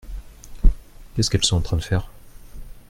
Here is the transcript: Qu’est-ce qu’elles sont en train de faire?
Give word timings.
Qu’est-ce 1.13 1.29
qu’elles 1.29 1.45
sont 1.45 1.57
en 1.57 1.61
train 1.61 1.77
de 1.77 1.83
faire? 1.83 2.09